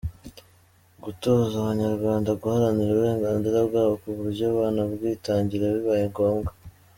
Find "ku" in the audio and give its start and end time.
4.01-4.09